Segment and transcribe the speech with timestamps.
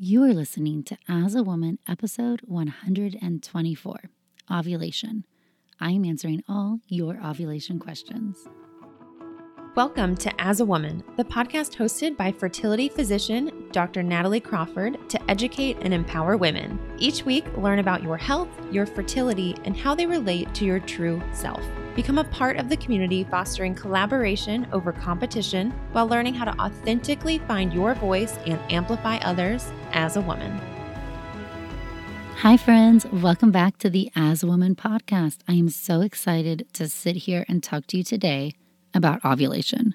[0.00, 3.96] You are listening to As a Woman, episode 124
[4.48, 5.26] Ovulation.
[5.80, 8.46] I am answering all your ovulation questions.
[9.78, 14.02] Welcome to As a Woman, the podcast hosted by fertility physician Dr.
[14.02, 16.80] Natalie Crawford to educate and empower women.
[16.98, 21.22] Each week, learn about your health, your fertility, and how they relate to your true
[21.32, 21.62] self.
[21.94, 27.38] Become a part of the community fostering collaboration over competition while learning how to authentically
[27.38, 30.60] find your voice and amplify others as a woman.
[32.38, 33.06] Hi, friends.
[33.12, 35.38] Welcome back to the As a Woman podcast.
[35.46, 38.54] I am so excited to sit here and talk to you today
[38.94, 39.94] about ovulation.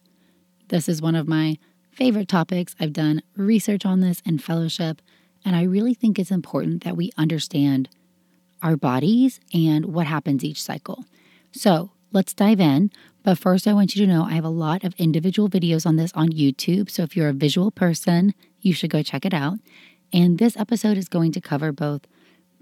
[0.70, 1.58] This is one of my
[1.92, 2.76] favorite topics.
[2.80, 5.02] I've done research on this in fellowship,
[5.46, 7.90] and I really think it's important that we understand
[8.62, 11.06] our bodies and what happens each cycle.
[11.52, 12.92] So let's dive in.
[13.24, 15.96] But first, I want you to know I have a lot of individual videos on
[15.96, 16.90] this on YouTube.
[16.90, 19.60] So if you're a visual person, you should go check it out.
[20.12, 22.02] And this episode is going to cover both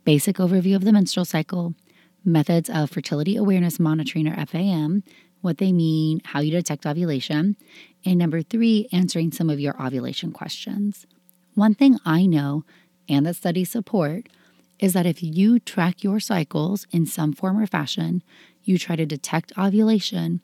[0.04, 1.74] basic overview of the menstrual cycle,
[2.24, 5.04] methods of fertility awareness monitoring or FAM,
[5.42, 7.56] what they mean, how you detect ovulation,
[8.06, 11.06] and number three, answering some of your ovulation questions.
[11.54, 12.64] One thing I know
[13.10, 14.28] and that studies support
[14.80, 18.24] is that if you track your cycles in some form or fashion,
[18.64, 20.42] you try to detect ovulation,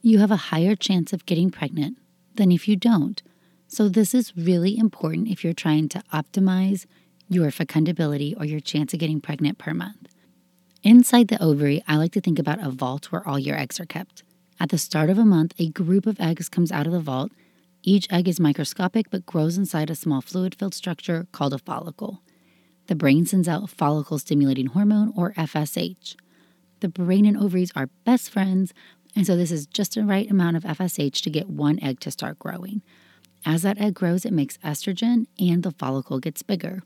[0.00, 1.98] you have a higher chance of getting pregnant
[2.34, 3.22] than if you don't.
[3.66, 6.86] So, this is really important if you're trying to optimize
[7.28, 10.14] your fecundability or your chance of getting pregnant per month.
[10.82, 13.86] Inside the ovary, I like to think about a vault where all your eggs are
[13.86, 14.22] kept.
[14.60, 17.32] At the start of a month, a group of eggs comes out of the vault.
[17.82, 22.22] Each egg is microscopic but grows inside a small fluid filled structure called a follicle.
[22.86, 26.16] The brain sends out follicle stimulating hormone or FSH.
[26.80, 28.72] The brain and ovaries are best friends,
[29.16, 32.10] and so this is just the right amount of FSH to get one egg to
[32.10, 32.82] start growing.
[33.46, 36.82] As that egg grows, it makes estrogen and the follicle gets bigger.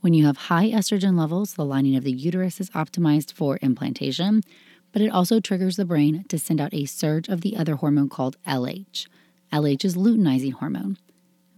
[0.00, 4.42] When you have high estrogen levels, the lining of the uterus is optimized for implantation,
[4.92, 8.08] but it also triggers the brain to send out a surge of the other hormone
[8.08, 9.06] called LH.
[9.52, 10.98] LH is luteinizing hormone.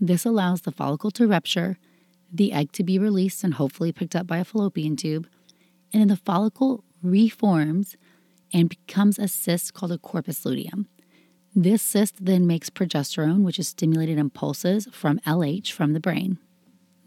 [0.00, 1.78] This allows the follicle to rupture,
[2.32, 5.28] the egg to be released and hopefully picked up by a fallopian tube,
[5.92, 7.96] and then the follicle reforms
[8.52, 10.88] and becomes a cyst called a corpus luteum.
[11.54, 16.38] This cyst then makes progesterone, which is stimulated in pulses from LH from the brain.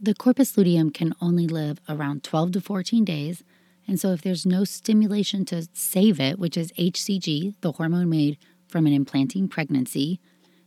[0.02, 3.44] The corpus luteum can only live around 12 to 14 days,
[3.88, 8.38] and so if there's no stimulation to save it, which is HCG, the hormone made
[8.68, 10.20] from an implanting pregnancy,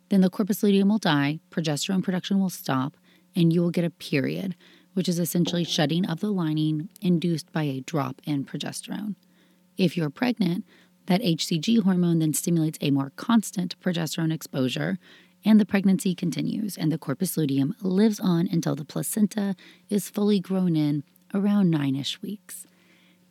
[0.08, 2.96] then the corpus luteum will die, progesterone production will stop,
[3.36, 4.56] and you will get a period,
[4.94, 9.14] which is essentially shedding of the lining induced by a drop in progesterone.
[9.76, 10.64] If you're pregnant,
[11.06, 14.98] that HCG hormone then stimulates a more constant progesterone exposure,
[15.44, 19.54] and the pregnancy continues, and the corpus luteum lives on until the placenta
[19.88, 22.66] is fully grown in around nine ish weeks.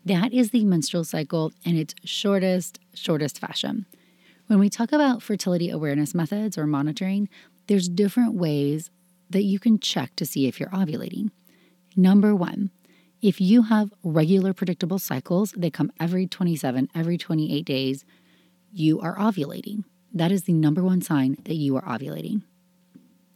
[0.10, 3.86] That is the menstrual cycle in its shortest, shortest fashion.
[4.48, 7.30] When we talk about fertility awareness methods or monitoring,
[7.68, 8.90] there's different ways
[9.30, 11.30] that you can check to see if you're ovulating.
[11.96, 12.72] Number one,
[13.22, 18.04] if you have regular predictable cycles, they come every 27, every 28 days,
[18.74, 19.84] you are ovulating.
[20.12, 22.42] That is the number one sign that you are ovulating.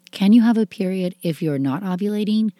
[0.10, 2.52] Can you have a period if you're not ovulating?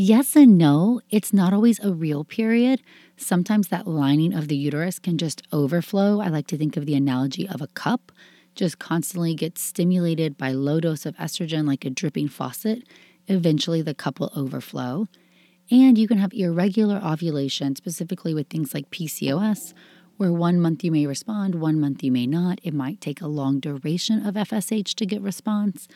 [0.00, 1.00] Yes and no.
[1.10, 2.80] It's not always a real period.
[3.16, 6.20] Sometimes that lining of the uterus can just overflow.
[6.20, 8.12] I like to think of the analogy of a cup,
[8.54, 12.84] just constantly gets stimulated by low dose of estrogen like a dripping faucet.
[13.26, 15.08] Eventually, the cup will overflow.
[15.68, 19.74] And you can have irregular ovulation, specifically with things like PCOS,
[20.16, 22.60] where one month you may respond, one month you may not.
[22.62, 25.88] It might take a long duration of FSH to get response.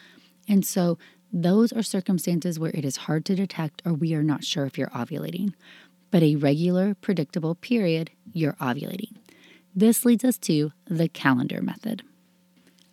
[0.48, 0.98] And so
[1.32, 4.76] those are circumstances where it is hard to detect or we are not sure if
[4.76, 5.54] you're ovulating.
[6.10, 9.16] But a regular, predictable period, you're ovulating.
[9.74, 12.02] This leads us to the calendar method.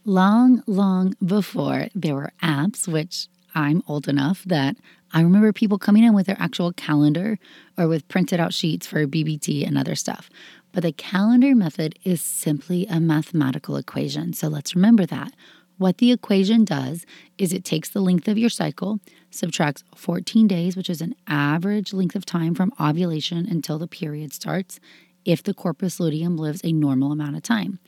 [0.05, 4.77] Long, long before there were apps, which I'm old enough that
[5.11, 7.37] I remember people coming in with their actual calendar
[7.77, 10.29] or with printed out sheets for BBT and other stuff.
[10.71, 14.33] But the calendar method is simply a mathematical equation.
[14.33, 15.33] So let's remember that.
[15.79, 17.05] What the equation does
[17.37, 18.99] is it takes the length of your cycle,
[19.31, 24.33] subtracts 14 days, which is an average length of time from ovulation until the period
[24.33, 24.81] starts,
[25.23, 27.79] if the corpus luteum lives a normal amount of time.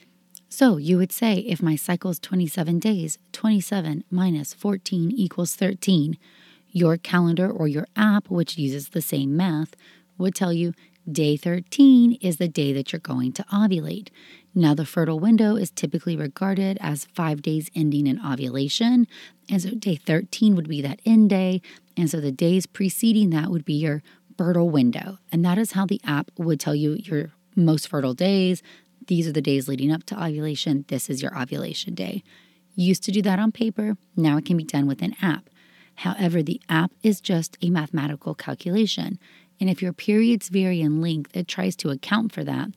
[0.48, 6.18] So you would say if my cycle is 27 days, 27 minus 14 equals 13.
[6.70, 9.76] Your calendar or your app, which uses the same math,
[10.18, 10.72] would tell you
[11.12, 14.08] day 13 is the day that you're going to ovulate.
[14.53, 19.07] Now, the fertile window is typically regarded as five days ending in ovulation.
[19.50, 21.62] And so, day 13 would be that end day.
[21.95, 24.03] And so, the days preceding that would be your
[24.38, 25.19] fertile window.
[25.31, 28.62] And that is how the app would tell you your most fertile days.
[29.07, 30.86] These are the days leading up to ovulation.
[30.89, 32.24] This is your ovulation day.
[32.75, 33.98] Used to do that on paper.
[34.15, 35.50] Now it can be done with an app.
[35.95, 39.19] However, the app is just a mathematical calculation.
[39.59, 42.69] And if your periods vary in length, it tries to account for that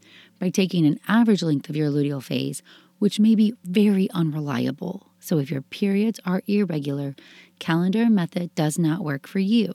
[0.45, 2.63] by taking an average length of your luteal phase,
[2.99, 5.07] which may be very unreliable.
[5.19, 7.17] So if your periods are irregular,
[7.59, 9.73] calendar method does not work for you.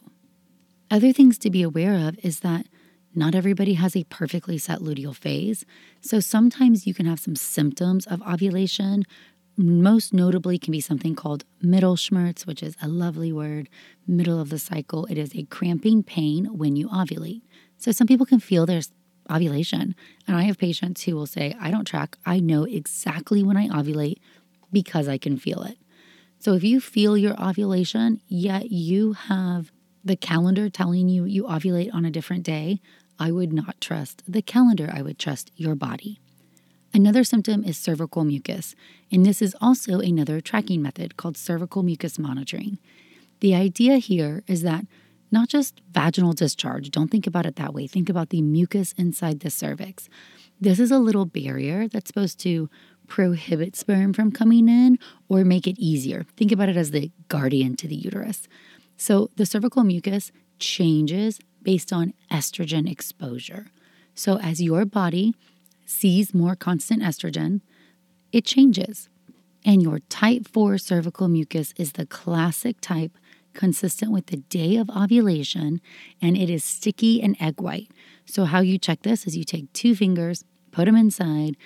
[0.92, 2.68] Other things to be aware of is that
[3.16, 5.66] not everybody has a perfectly set luteal phase.
[6.02, 9.06] So sometimes you can have some symptoms of ovulation,
[9.58, 13.70] most notably can be something called Mittelschmerz, which is a lovely word,
[14.08, 15.08] middle of the cycle.
[15.08, 17.42] It is a cramping pain when you ovulate.
[17.80, 18.92] So some people can feel there's
[19.30, 19.96] ovulation.
[20.28, 22.18] And I have patients who will say, I don't track.
[22.26, 24.20] I know exactly when I ovulate
[24.72, 25.78] because I can feel it.
[26.40, 29.72] So if you feel your ovulation, yet you have
[30.04, 32.82] the calendar telling you you ovulate on a different day,
[33.20, 34.90] I would not trust the calendar.
[34.94, 36.20] I would trust your body.
[36.94, 38.74] Another symptom is cervical mucus,
[39.12, 42.80] and this is also another tracking method called cervical mucus monitoring.
[43.42, 44.86] The idea here is that
[45.32, 47.88] not just vaginal discharge, don't think about it that way.
[47.88, 50.10] Think about the mucus inside the cervix.
[50.60, 52.70] This is a little barrier that's supposed to
[53.08, 56.26] prohibit sperm from coming in or make it easier.
[56.38, 58.48] Think about it as the guardian to the uterus.
[58.98, 63.68] So the cervical mucus changes based on estrogen exposure.
[64.14, 65.34] So as your body
[65.86, 67.62] sees more constant estrogen,
[68.32, 69.10] it changes.
[69.66, 73.18] And your type 4 cervical mucus is the classic type
[73.54, 75.82] consistent with the day of ovulation,
[76.22, 77.92] and it is sticky and egg white.
[78.26, 81.58] So, how you check this is you take two fingers, put them inside,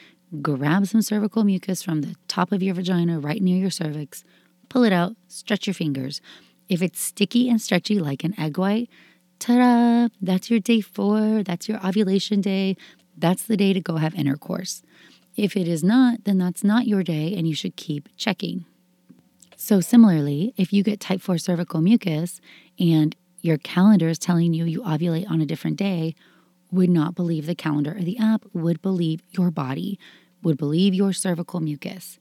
[0.42, 4.24] grab some cervical mucus from the top of your vagina right near your cervix,
[4.70, 6.22] pull it out, stretch your fingers.
[6.70, 8.90] If it's sticky and stretchy like an egg white,
[9.40, 12.78] ta da, that's your day four, that's your ovulation day,
[13.18, 14.82] that's the day to go have intercourse.
[15.36, 18.66] If it is not, then that's not your day and you should keep checking.
[19.66, 22.42] So, similarly, if you get type 4 cervical mucus
[22.78, 26.16] and your calendar is telling you you ovulate on a different day,
[26.70, 29.98] would not believe the calendar or the app, would believe your body,
[30.42, 32.20] would believe your cervical mucus.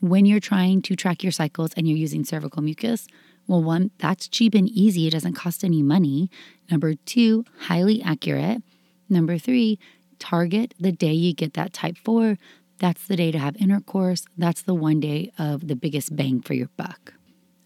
[0.00, 3.06] When you're trying to track your cycles and you're using cervical mucus,
[3.46, 5.06] well, one, that's cheap and easy.
[5.06, 6.32] It doesn't cost any money.
[6.68, 8.60] Number two, highly accurate.
[9.08, 9.78] Number three,
[10.18, 12.36] target the day you get that type 4.
[12.82, 14.24] That's the day to have intercourse.
[14.36, 17.14] That's the one day of the biggest bang for your buck.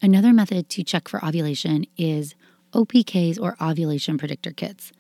[0.03, 2.35] Another method to check for ovulation is
[2.75, 4.93] OPKs or ovulation predictor kits.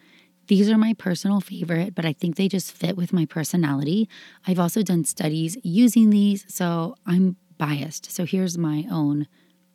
[0.46, 4.08] These are my personal favorite, but I think they just fit with my personality.
[4.46, 8.10] I've also done studies using these, so I'm biased.
[8.10, 9.26] So here's my own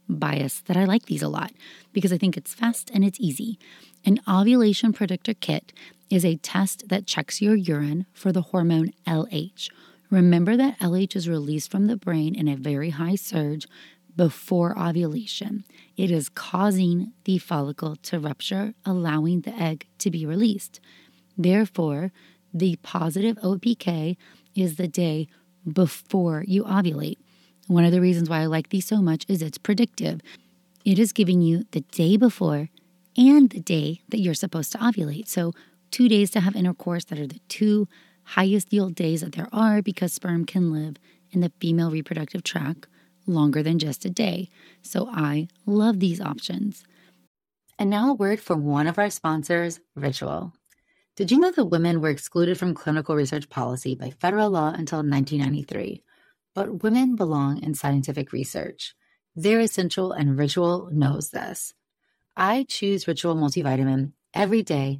[0.09, 1.51] bias that I like these a lot
[1.93, 3.59] because I think it's fast and it's easy.
[4.03, 5.71] An ovulation predictor kit
[6.09, 9.69] is a test that checks your urine for the hormone LH.
[10.11, 13.65] Remember that LH is released from the brain in a very high surge
[14.17, 15.63] before ovulation.
[15.95, 20.81] It is causing the follicle to rupture, allowing the egg to be released.
[21.37, 22.11] Therefore,
[22.53, 24.17] the positive OPK
[24.53, 25.29] is the day
[25.71, 27.17] before you ovulate.
[27.67, 30.19] One of the reasons why I like these so much is it's predictive.
[30.83, 32.67] It is giving you the day before
[33.15, 35.29] and the day that you're supposed to ovulate.
[35.29, 35.53] So,
[35.89, 37.87] two days to have intercourse that are the two
[38.31, 40.95] highest yield days that there are because sperm can live
[41.31, 42.87] in the female reproductive tract
[43.27, 44.49] longer than just a day.
[44.81, 46.83] So, I love these options.
[47.77, 50.53] And now, a word from one of our sponsors, Ritual.
[51.17, 54.99] Did you know that women were excluded from clinical research policy by federal law until
[54.99, 56.03] 1993?
[56.55, 58.95] But women belong in scientific research.
[59.35, 61.73] They're essential, and Ritual knows this.
[62.35, 64.99] I choose Ritual Multivitamin every day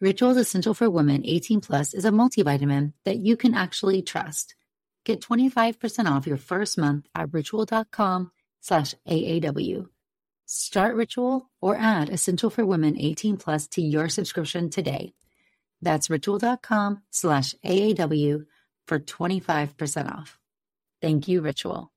[0.00, 4.54] Ritual's Essential for Women 18 Plus is a multivitamin that you can actually trust.
[5.04, 9.88] Get 25% off your first month at ritual.com slash AAW.
[10.46, 15.14] Start Ritual or add Essential for Women 18 Plus to your subscription today.
[15.82, 18.44] That's ritual.com slash AAW
[18.86, 20.38] for 25% off.
[21.02, 21.90] Thank you, Ritual.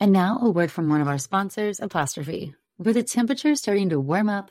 [0.00, 2.54] And now a word from one of our sponsors, Apostrophe.
[2.76, 4.50] With the temperature starting to warm up,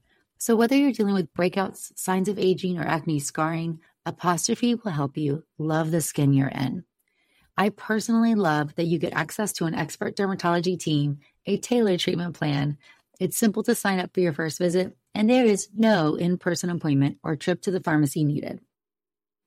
[0.41, 5.15] So whether you're dealing with breakouts, signs of aging, or acne scarring, Apostrophe will help
[5.15, 6.83] you love the skin you're in.
[7.55, 12.33] I personally love that you get access to an expert dermatology team, a tailored treatment
[12.33, 12.79] plan,
[13.19, 16.71] it's simple to sign up for your first visit, and there is no in person
[16.71, 18.61] appointment or trip to the pharmacy needed.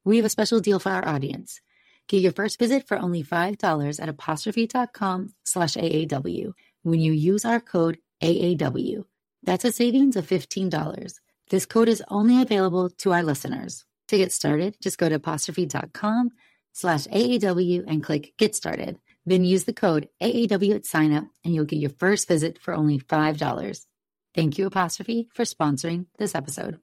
[0.05, 1.61] We have a special deal for our audience.
[2.07, 6.53] Get your first visit for only $5 at apostrophe.com slash AAW
[6.85, 9.07] when you use our code AAW.
[9.45, 11.15] That's a savings of $15.
[11.51, 13.85] This code is only available to our listeners.
[14.09, 16.31] To get started, just go to apostrophe.com
[16.73, 18.99] slash AAW and click Get Started.
[19.27, 22.75] Then use the code AAW at sign up and you'll get your first visit for
[22.75, 23.87] only $5.
[24.35, 26.81] Thank you, Apostrophe, for sponsoring this episode.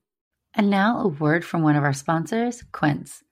[0.53, 3.23] And now a word from one of our sponsors, Quince.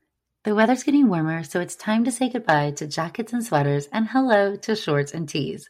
[0.44, 4.08] The weather's getting warmer, so it's time to say goodbye to jackets and sweaters and
[4.08, 5.70] hello to shorts and tees.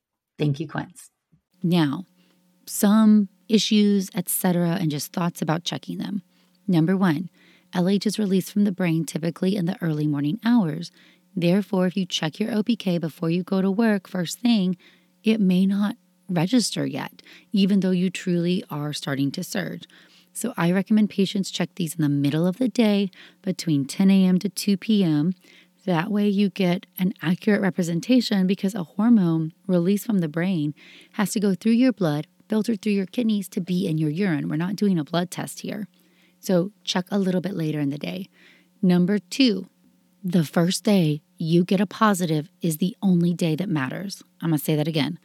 [0.41, 1.11] Thank you, Quince.
[1.61, 2.05] Now,
[2.65, 6.23] some issues, etc., and just thoughts about checking them.
[6.67, 7.29] Number one,
[7.75, 10.91] LH is released from the brain typically in the early morning hours.
[11.35, 14.77] Therefore, if you check your OPK before you go to work first thing,
[15.23, 15.95] it may not
[16.27, 17.21] register yet,
[17.51, 19.85] even though you truly are starting to surge.
[20.33, 23.11] So I recommend patients check these in the middle of the day
[23.43, 24.39] between 10 a.m.
[24.39, 25.33] to 2 p.m.
[25.85, 30.75] That way, you get an accurate representation because a hormone released from the brain
[31.13, 34.47] has to go through your blood, filter through your kidneys to be in your urine.
[34.47, 35.87] We're not doing a blood test here.
[36.39, 38.29] So, check a little bit later in the day.
[38.81, 39.67] Number two,
[40.23, 44.23] the first day you get a positive is the only day that matters.
[44.41, 45.17] I'm to say that again.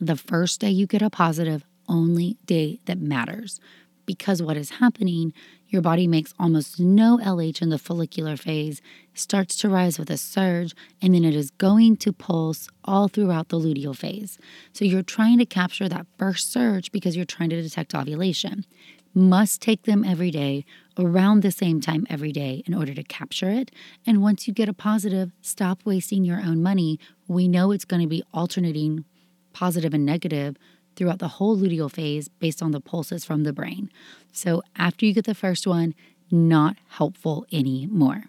[0.00, 3.60] The first day you get a positive, only day that matters.
[4.06, 5.32] Because what is happening,
[5.66, 8.80] your body makes almost no LH in the follicular phase,
[9.14, 13.48] starts to rise with a surge, and then it is going to pulse all throughout
[13.48, 14.38] the luteal phase.
[14.72, 18.64] So you're trying to capture that first surge because you're trying to detect ovulation
[19.16, 20.62] must take them every day
[20.98, 23.70] around the same time every day in order to capture it.
[24.06, 27.00] And once you get a positive, stop wasting your own money.
[27.26, 29.06] We know it's going to be alternating
[29.54, 30.56] positive and negative
[30.96, 33.90] throughout the whole luteal phase based on the pulses from the brain.
[34.32, 35.94] So after you get the first one,
[36.30, 38.24] not helpful anymore.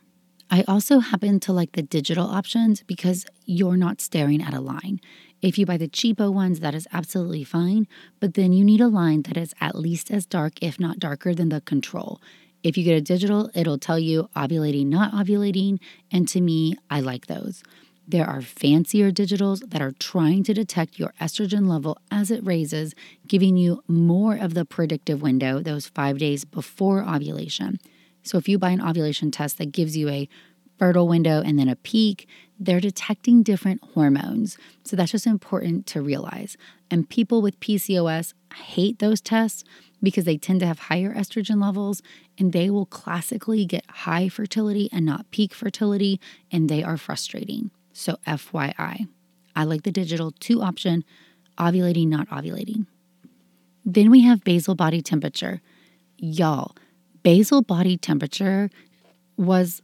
[0.50, 5.02] I also happen to like the digital options because you're not staring at a line.
[5.42, 7.88] If you buy the cheapo ones, that is absolutely fine,
[8.20, 11.36] but then you need a line that is at least as dark, if not darker,
[11.36, 12.22] than the control.
[12.64, 15.80] If you get a digital, it'll tell you ovulating, not ovulating,
[16.12, 17.62] and to me, I like those.
[18.10, 22.96] There are fancier digitals that are trying to detect your estrogen level as it raises,
[23.28, 27.80] giving you more of the predictive window, those five days before ovulation.
[28.24, 30.30] So if you buy an ovulation test that gives you a
[30.80, 34.58] fertile window and then a peak, they're detecting different hormones.
[34.84, 36.56] So that's just important to realize.
[36.90, 39.66] And people with PCOS hate those tests
[40.02, 42.02] because they tend to have higher estrogen levels
[42.38, 46.22] and they will classically get high fertility and not peak fertility,
[46.52, 47.72] and they are frustrating.
[48.00, 49.08] So, FYI,
[49.56, 51.04] I like the digital 2 option
[51.58, 52.86] ovulating, not ovulating.
[53.84, 55.62] Then we have basal body temperature.
[56.20, 56.76] Y'all,
[57.24, 58.70] basal body temperature
[59.36, 59.82] was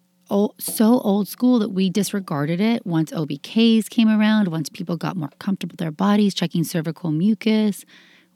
[0.60, 5.32] so old school that we disregarded it once OPKs came around, once people got more
[5.40, 7.84] comfortable with their bodies, checking cervical mucus.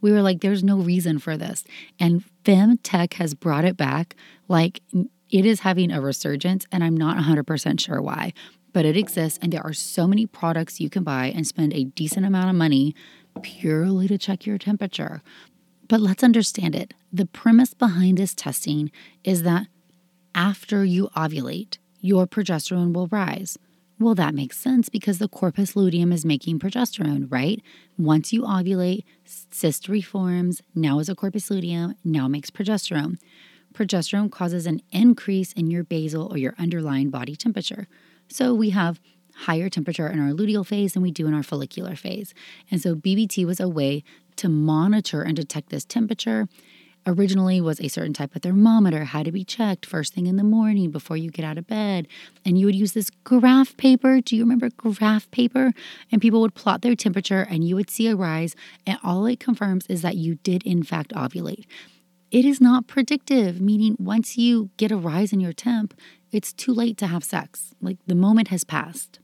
[0.02, 1.64] We were like, there's no reason for this.
[2.00, 4.16] And femtech has brought it back
[4.48, 4.82] like
[5.30, 8.34] it is having a resurgence, and I'm not 100% sure why,
[8.78, 9.40] but it exists.
[9.42, 12.56] And there are so many products you can buy and spend a decent amount of
[12.56, 12.94] money
[13.42, 15.24] purely to check your temperature.
[15.88, 16.94] But let's understand it.
[17.12, 18.92] The premise behind this testing
[19.24, 19.66] is that
[20.36, 23.58] after you ovulate, your progesterone will rise.
[24.00, 27.60] Well, that makes sense because the corpus luteum is making progesterone, right?
[27.98, 33.18] Once you ovulate, cyst reforms, now is a corpus luteum, now makes progesterone.
[33.74, 37.88] Progesterone causes an increase in your basal or your underlying body temperature.
[38.28, 39.00] So we have
[39.36, 42.34] higher temperature in our luteal phase than we do in our follicular phase.
[42.72, 44.04] And so BBT was a way
[44.38, 46.48] to monitor and detect this temperature
[47.08, 50.44] originally was a certain type of thermometer, had to be checked first thing in the
[50.44, 52.08] morning before you get out of bed.
[52.46, 54.20] And you would use this graph paper.
[54.20, 55.72] Do you remember graph paper?
[56.12, 58.56] And people would plot their temperature and you would see a rise.
[58.86, 61.66] And all it confirms is that you did, in fact, ovulate.
[62.30, 65.94] It is not predictive, meaning once you get a rise in your temp,
[66.32, 67.74] it's too late to have sex.
[67.82, 69.20] Like the moment has passed.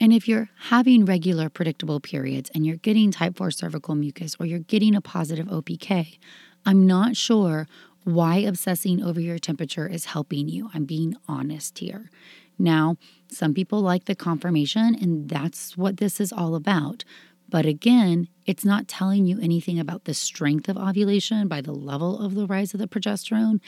[0.00, 4.46] And if you're having regular predictable periods and you're getting type 4 cervical mucus or
[4.46, 6.18] you're getting a positive OPK,
[6.64, 7.66] I'm not sure
[8.04, 10.70] why obsessing over your temperature is helping you.
[10.72, 12.10] I'm being honest here.
[12.58, 12.96] Now,
[13.28, 17.04] some people like the confirmation, and that's what this is all about.
[17.48, 22.18] But again, it's not telling you anything about the strength of ovulation by the level
[22.18, 23.60] of the rise of the progesterone,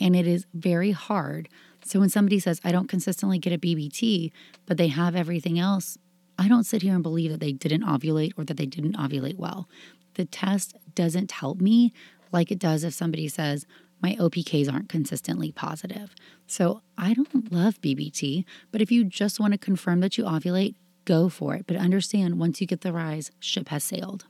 [0.00, 1.48] and it is very hard.
[1.86, 4.32] So when somebody says, I don't consistently get a BBT,
[4.66, 5.98] but they have everything else,
[6.38, 9.36] I don't sit here and believe that they didn't ovulate or that they didn't ovulate
[9.36, 9.68] well.
[10.14, 11.92] The test doesn't help me
[12.32, 13.66] like it does if somebody says,
[14.02, 16.14] my OPKs aren't consistently positive.
[16.46, 20.74] So I don't love BBT, but if you just want to confirm that you ovulate,
[21.04, 21.66] go for it.
[21.66, 24.26] But understand once you get the rise, ship has sailed.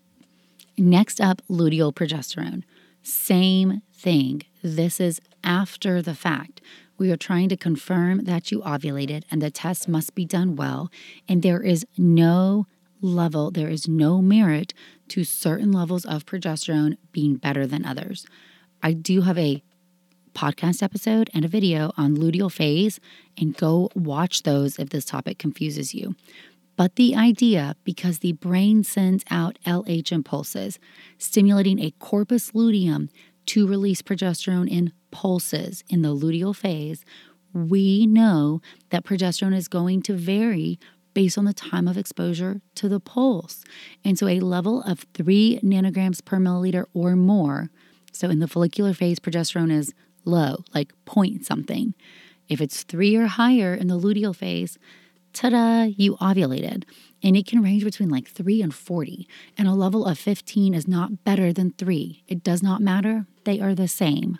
[0.79, 2.63] Next up, luteal progesterone.
[3.03, 4.43] Same thing.
[4.63, 6.61] This is after the fact.
[6.99, 10.91] We are trying to confirm that you ovulated, and the test must be done well.
[11.29, 12.67] And there is no
[13.01, 14.73] level, there is no merit
[15.09, 18.27] to certain levels of progesterone being better than others.
[18.83, 19.63] I do have a
[20.35, 23.01] podcast episode and a video on luteal phase,
[23.39, 26.15] and go watch those if this topic confuses you.
[26.77, 30.79] But the idea, because the brain sends out LH impulses,
[31.17, 33.09] stimulating a corpus luteum
[33.47, 37.05] to release progesterone in pulses in the luteal phase,
[37.53, 40.79] we know that progesterone is going to vary
[41.15, 43.65] based on the time of exposure to the pulse.
[44.05, 47.71] And so a level of three nanograms per milliliter or more.
[48.13, 49.95] So in the follicular phase, progesterone is
[50.27, 51.95] low, like point something.
[52.49, 54.79] If it's three or higher in the luteal phase,
[55.33, 56.85] ta da, you ovulated.
[57.23, 59.27] And it can range between like 3 and 40.
[59.57, 62.25] And a level of 15 is not better than 3.
[62.29, 64.39] It does not matter, they are the same.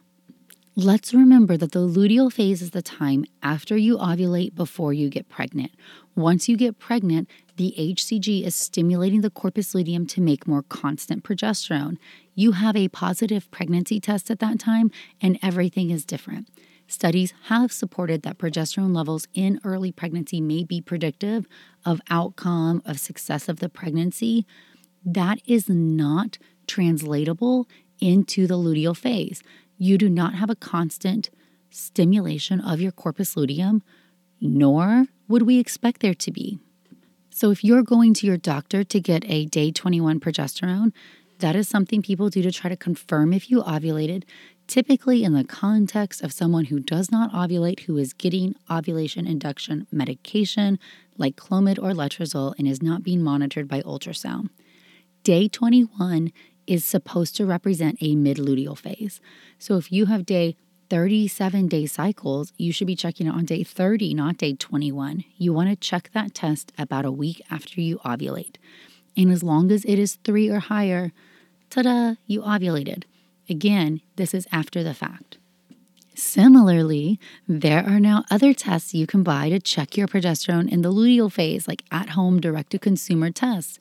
[0.79, 5.31] Let's remember that the luteal phase is the time after you ovulate before you get
[5.31, 5.71] pregnant.
[6.15, 11.25] Once you get pregnant, the HCG is stimulating the corpus luteum to make more constant
[11.25, 11.97] progesterone.
[12.35, 16.51] You have a positive pregnancy test at that time, and everything is different.
[16.87, 21.47] Studies have supported that progesterone levels in early pregnancy may be predictive
[21.87, 24.45] of outcome of success of the pregnancy.
[25.03, 27.67] That is not translatable
[28.01, 29.43] into the luteal phase
[29.79, 31.31] you do not have a constant
[31.71, 33.83] stimulation of your corpus luteum,
[34.41, 36.59] nor would we expect there to be.
[37.31, 40.93] So, if you're going to your doctor to get a day 21 progesterone,
[41.41, 44.25] that is something people do to try to confirm if you ovulated,
[44.67, 49.87] typically in the context of someone who does not ovulate, who is getting ovulation induction
[49.93, 50.79] medication
[51.19, 54.49] like Clomid or Letrozole and is not being monitored by ultrasound.
[55.23, 56.33] Day 21
[56.67, 59.21] is supposed to represent a mid luteal phase.
[59.59, 60.57] So if you have day
[60.89, 65.25] 37 day cycles, you should be checking it on day 30, not day 21.
[65.37, 68.57] You want to check that test about a week after you ovulate.
[69.17, 71.13] And as long as it is three or higher,
[71.71, 73.05] ta da, you ovulated.
[73.49, 75.39] Again, this is after the fact.
[76.15, 80.93] Similarly, there are now other tests you can buy to check your progesterone in the
[80.93, 83.79] luteal phase, like at home direct to consumer tests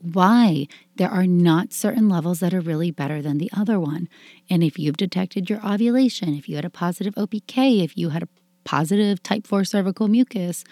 [0.00, 4.08] why there are not certain levels that are really better than the other one.
[4.48, 8.22] And if you've detected your ovulation, if you had a positive OPK, if you had
[8.22, 8.28] a
[8.64, 10.64] positive type 4 cervical mucus,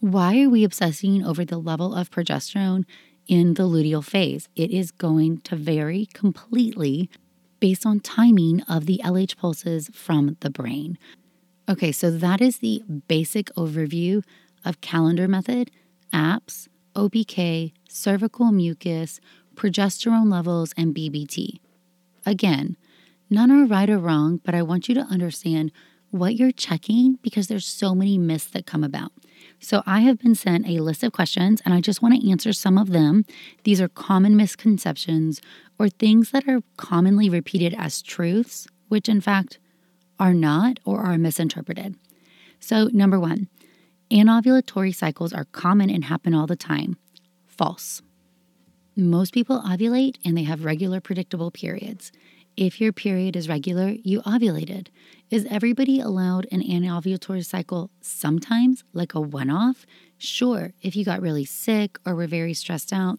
[0.00, 2.84] why are we obsessing over the level of progesterone
[3.26, 4.48] in the luteal phase?
[4.54, 7.10] It is going to vary completely
[7.58, 10.98] based on timing of the LH pulses from the brain.
[11.68, 14.22] Okay, so that is the basic overview
[14.64, 15.70] of calendar method,
[16.12, 19.20] apps, OPK, cervical mucus,
[19.54, 21.60] progesterone levels, and BBT.
[22.24, 22.76] Again,
[23.30, 25.72] none are right or wrong, but I want you to understand
[26.10, 29.12] what you're checking because there's so many myths that come about.
[29.60, 32.52] So I have been sent a list of questions and I just want to answer
[32.52, 33.24] some of them.
[33.64, 35.40] These are common misconceptions
[35.78, 39.58] or things that are commonly repeated as truths, which in fact
[40.18, 41.96] are not or are misinterpreted.
[42.60, 43.48] So, number one,
[44.10, 46.96] anovulatory cycles are common and happen all the time.
[47.56, 48.02] False.
[48.96, 52.12] Most people ovulate and they have regular, predictable periods.
[52.56, 54.88] If your period is regular, you ovulated.
[55.30, 59.84] Is everybody allowed an anovulatory cycle sometimes, like a one off?
[60.16, 63.18] Sure, if you got really sick or were very stressed out,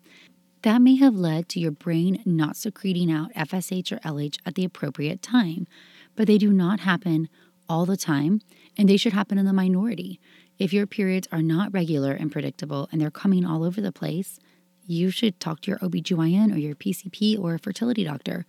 [0.63, 4.65] that may have led to your brain not secreting out FSH or LH at the
[4.65, 5.67] appropriate time,
[6.15, 7.29] but they do not happen
[7.69, 8.41] all the time,
[8.75, 10.19] and they should happen in the minority.
[10.59, 14.39] If your periods are not regular and predictable and they're coming all over the place,
[14.87, 18.45] you should talk to your OBGYN or your PCP or a fertility doctor.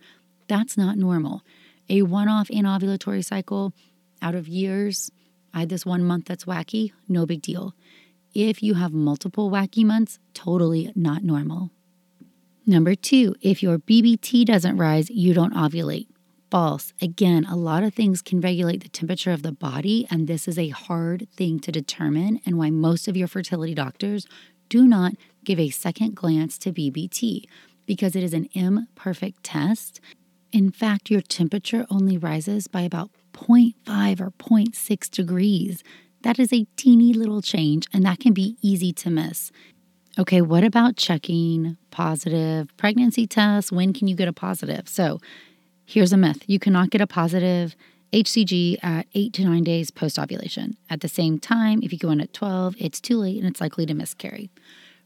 [0.47, 1.43] That's not normal.
[1.89, 3.73] A one off anovulatory cycle
[4.21, 5.11] out of years,
[5.53, 7.73] I had this one month that's wacky, no big deal.
[8.33, 11.71] If you have multiple wacky months, totally not normal.
[12.65, 16.07] Number two, if your BBT doesn't rise, you don't ovulate.
[16.49, 16.93] False.
[16.99, 20.57] Again, a lot of things can regulate the temperature of the body, and this is
[20.57, 24.25] a hard thing to determine, and why most of your fertility doctors
[24.67, 27.45] do not give a second glance to BBT
[27.85, 29.99] because it is an imperfect test.
[30.51, 35.83] In fact, your temperature only rises by about 0.5 or 0.6 degrees.
[36.23, 39.51] That is a teeny little change, and that can be easy to miss.
[40.17, 43.71] Okay, what about checking positive pregnancy tests?
[43.71, 44.89] When can you get a positive?
[44.89, 45.19] So,
[45.89, 47.75] here's a myth you cannot get a positive
[48.13, 50.77] HCG at eight to nine days post ovulation.
[50.87, 53.59] At the same time, if you go in at 12, it's too late and it's
[53.59, 54.51] likely to miscarry.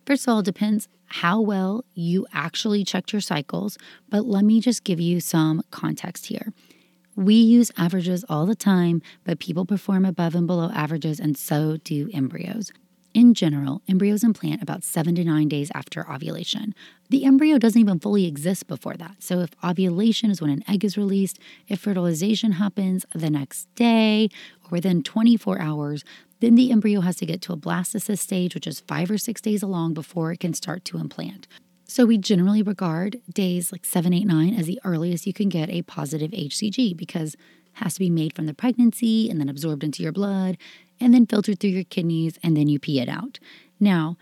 [0.06, 3.78] First of all, it depends how well you actually checked your cycles,
[4.10, 6.52] but let me just give you some context here.
[7.15, 11.78] We use averages all the time, but people perform above and below averages, and so
[11.78, 12.72] do embryos.
[13.13, 16.73] In general, embryos implant about seven to nine days after ovulation.
[17.12, 19.21] The embryo doesn't even fully exist before that.
[19.21, 24.30] So, if ovulation is when an egg is released, if fertilization happens the next day
[24.63, 26.04] or within 24 hours,
[26.39, 29.41] then the embryo has to get to a blastocyst stage, which is five or six
[29.41, 31.47] days along before it can start to implant.
[31.86, 35.69] So, we generally regard days like seven, eight, nine as the earliest you can get
[35.69, 37.36] a positive HCG because
[37.73, 40.58] has to be made from the pregnancy and then absorbed into your blood
[41.04, 43.39] and then filtered through your kidneys and then you pee it out.
[43.80, 44.18] Now,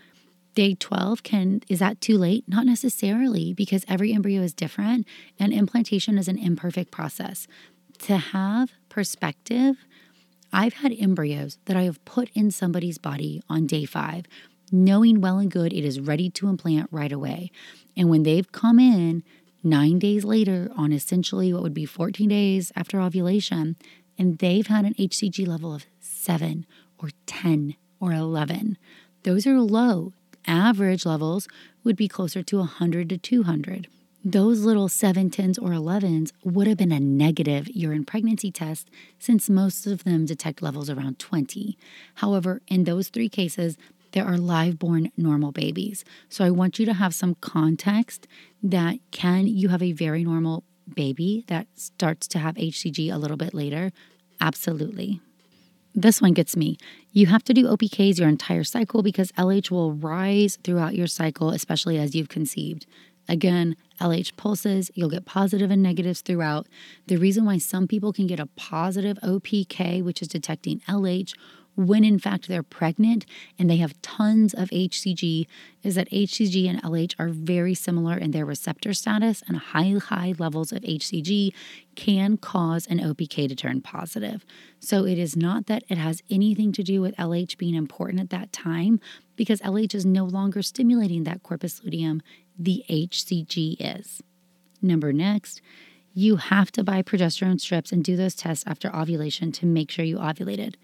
[0.54, 2.44] day 12 can is that too late?
[2.48, 5.06] Not necessarily because every embryo is different
[5.38, 7.46] and implantation is an imperfect process.
[8.00, 9.76] To have perspective,
[10.52, 14.26] I've had embryos that I have put in somebody's body on day 5
[14.72, 17.52] knowing well and good it is ready to implant right away.
[17.94, 19.22] And when they've come in
[19.62, 23.76] nine days later, on essentially what would be 14 days after ovulation,
[24.18, 25.84] and they've had an HCG level of
[26.22, 26.66] seven
[26.98, 28.78] or 10 or 11.
[29.24, 30.12] Those are low.
[30.46, 31.48] Average levels
[31.84, 33.88] would be closer to 100 to 200.
[34.24, 39.50] Those little 7, 10s, or 11s would have been a negative urine pregnancy test since
[39.50, 41.76] most of them detect levels around 20.
[42.16, 43.76] However, in those three cases,
[44.12, 46.04] there are live born normal babies.
[46.28, 48.28] So I want you to have some context
[48.62, 50.62] that can you have a very normal
[50.94, 53.90] baby that starts to have HCG a little bit later?
[54.40, 55.20] Absolutely.
[55.94, 56.78] This one gets me.
[57.12, 61.50] You have to do OPKs your entire cycle because LH will rise throughout your cycle,
[61.50, 62.86] especially as you've conceived.
[63.28, 66.66] Again, LH pulses, you'll get positive and negatives throughout.
[67.06, 71.34] The reason why some people can get a positive OPK, which is detecting LH,
[71.74, 73.24] when in fact they're pregnant
[73.58, 75.46] and they have tons of HCG
[75.82, 80.34] is that HCG and LH are very similar in their receptor status, and high, high
[80.38, 81.52] levels of HCG
[81.94, 84.44] can cause an OPK to turn positive.
[84.80, 88.30] So it is not that it has anything to do with LH being important at
[88.30, 89.00] that time,
[89.36, 92.22] because LH is no longer stimulating that corpus luteum,
[92.58, 94.22] the HCG is.
[94.80, 95.62] Number next,
[96.14, 100.04] you have to buy progesterone strips and do those tests after ovulation to make sure
[100.04, 100.74] you ovulated.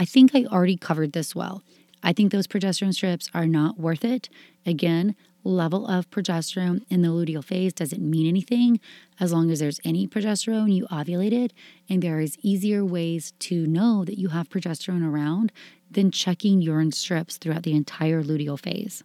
[0.00, 1.62] I think I already covered this well.
[2.02, 4.30] I think those progesterone strips are not worth it.
[4.64, 8.80] Again, level of progesterone in the luteal phase doesn't mean anything
[9.20, 11.50] as long as there's any progesterone you ovulated
[11.86, 15.52] and there is easier ways to know that you have progesterone around
[15.90, 19.04] than checking urine strips throughout the entire luteal phase.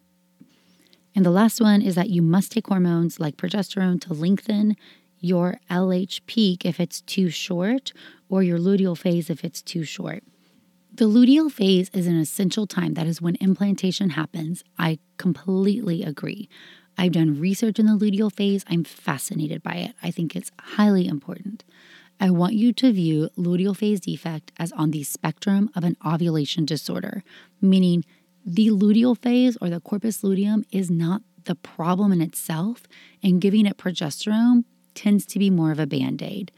[1.13, 4.77] And the last one is that you must take hormones like progesterone to lengthen
[5.19, 7.91] your LH peak if it's too short
[8.29, 10.23] or your luteal phase if it's too short.
[10.97, 12.93] The luteal phase is an essential time.
[12.93, 14.63] That is when implantation happens.
[14.79, 16.47] I completely agree.
[16.97, 18.63] I've done research in the luteal phase.
[18.69, 19.93] I'm fascinated by it.
[20.01, 21.65] I think it's highly important.
[22.17, 26.63] I want you to view luteal phase defect as on the spectrum of an ovulation
[26.63, 27.25] disorder,
[27.59, 28.05] meaning
[28.45, 32.83] the luteal phase or the corpus luteum is not the problem in itself,
[33.21, 36.53] and giving it progesterone tends to be more of a band aid.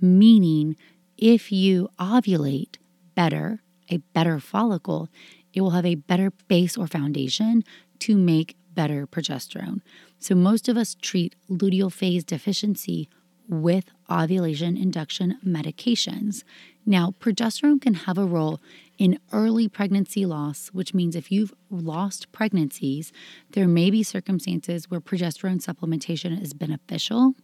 [0.00, 0.76] Meaning,
[1.18, 2.76] if you ovulate
[3.14, 3.60] better,
[3.92, 5.08] a better follicle,
[5.52, 7.62] it will have a better base or foundation
[8.00, 9.80] to make better progesterone.
[10.18, 13.08] So, most of us treat luteal phase deficiency
[13.48, 16.42] with ovulation induction medications.
[16.86, 18.60] Now, progesterone can have a role
[18.98, 23.12] in early pregnancy loss, which means if you've lost pregnancies,
[23.50, 27.34] there may be circumstances where progesterone supplementation is beneficial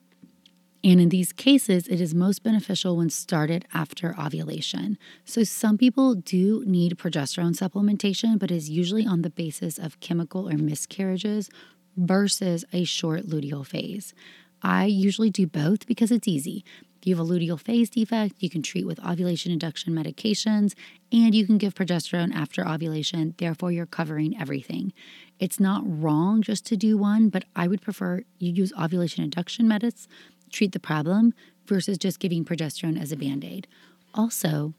[0.85, 4.97] and in these cases, it is most beneficial when started after ovulation.
[5.25, 10.49] So, some people do need progesterone supplementation, but is usually on the basis of chemical
[10.49, 11.51] or miscarriages
[11.97, 14.15] versus a short luteal phase.
[14.63, 16.65] I usually do both because it's easy.
[17.01, 20.75] If you have a luteal phase defect, you can treat with ovulation induction medications
[21.13, 23.35] and you can give progesterone after ovulation.
[23.39, 24.93] Therefore, you're covering everything.
[25.39, 29.69] It's not wrong just to do one, but I would prefer you use ovulation induction
[29.69, 30.09] medicines
[30.53, 31.35] treat the problem
[31.67, 33.67] versus just giving progesterone as a band aid.
[34.15, 34.75] Also,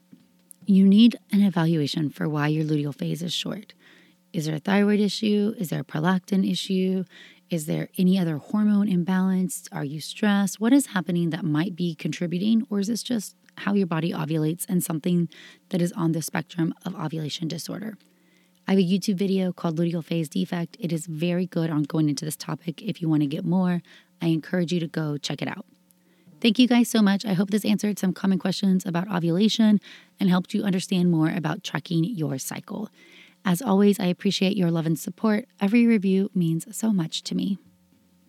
[0.66, 3.74] you need an evaluation for why your luteal phase is short.
[4.34, 5.56] Is there a thyroid issue?
[5.58, 7.04] Is there a prolactin issue?
[7.50, 9.68] Is there any other hormone imbalance?
[9.72, 10.60] Are you stressed?
[10.60, 12.68] What is happening that might be contributing?
[12.70, 15.30] Or is this just how your body ovulates and something
[15.70, 17.98] that is on the spectrum of ovulation disorder?
[18.68, 20.78] I have a YouTube video called Luteal Phase Defect.
[20.80, 23.82] It is very good on going into this topic if you want to get more.
[24.22, 25.66] I encourage you to go check it out.
[26.42, 27.26] Thank you guys so much.
[27.26, 29.82] I hope this answered some common questions about ovulation
[30.20, 32.90] and helped you understand more about tracking your cycle.
[33.44, 35.48] As always, I appreciate your love and support.
[35.60, 37.58] Every review means so much to me.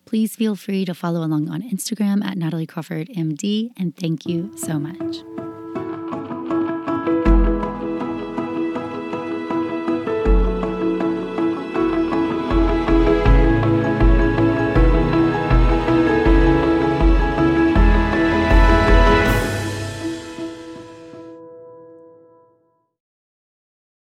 [0.05, 4.51] Please feel free to follow along on Instagram at Natalie Crawford MD, and thank you
[4.57, 5.50] so much.